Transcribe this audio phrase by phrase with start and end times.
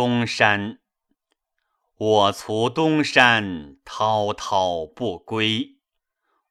[0.00, 0.78] 东山。
[1.98, 5.76] 我从东山，滔滔不归。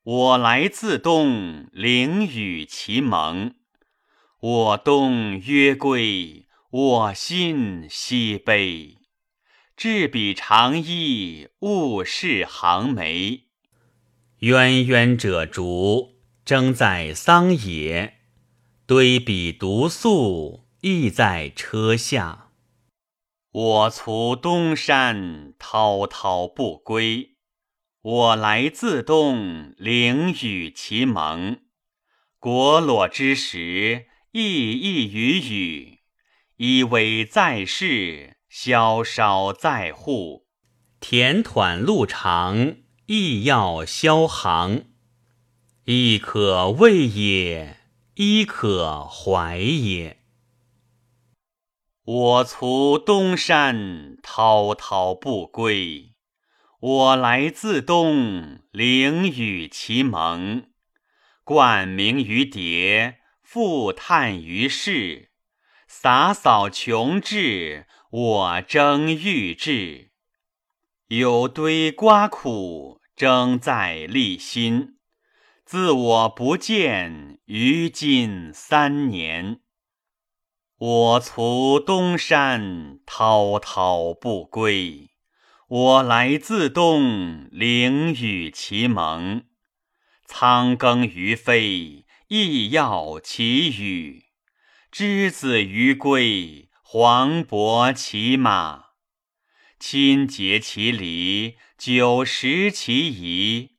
[0.03, 3.55] 我来自东，凌雨其蒙。
[4.39, 8.99] 我东曰归，我心西悲。
[9.75, 13.45] 置彼长衣，物是行眉。
[14.41, 18.11] 渊渊者竹，争在桑野；
[18.85, 22.48] 堆彼独宿，意在车下。
[23.51, 27.37] 我从东山，滔滔不归。
[28.01, 31.59] 我来自东，凌雨其蒙。
[32.37, 35.99] 果裸之时，熠熠于宇。
[36.57, 40.45] 依偎在室，萧韶在户。
[40.99, 42.75] 田湍路长，
[43.07, 44.91] 亦要萧行。
[45.85, 47.77] 亦可畏也，
[48.13, 50.18] 亦可怀也。
[52.11, 56.15] 我从东山，滔滔不归。
[56.79, 60.71] 我来自东，凌雨其蒙。
[61.43, 65.29] 冠名于蝶，复叹于世。
[65.87, 70.09] 洒扫穷至，我争欲志。
[71.09, 74.95] 有堆瓜苦，争在立心。
[75.63, 79.59] 自我不见，于今三年。
[80.81, 85.09] 我卒东山，滔滔不归。
[85.67, 89.43] 我来自东，凌雨其蒙。
[90.25, 94.27] 苍庚于飞，亦要其羽；
[94.89, 98.85] 之子于归，黄伯其马。
[99.81, 103.71] 亲结其离，久食其仪。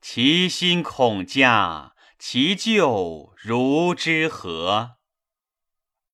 [0.00, 4.96] 其心恐嘉，其咎如之何？